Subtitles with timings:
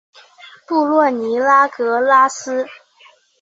[0.67, 2.65] 布洛尼拉格拉斯。